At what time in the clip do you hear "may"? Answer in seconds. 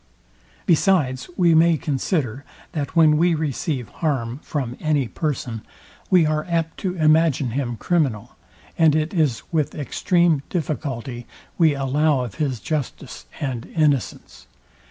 1.53-1.77